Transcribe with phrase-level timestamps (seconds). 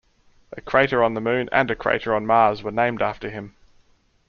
[0.53, 3.53] A crater on the moon and a crater on Mars were named after him.